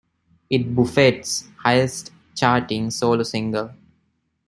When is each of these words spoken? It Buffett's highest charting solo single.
It 0.49 0.73
Buffett's 0.75 1.47
highest 1.59 2.11
charting 2.35 2.89
solo 2.89 3.21
single. 3.21 3.69